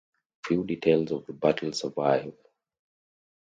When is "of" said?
1.11-1.27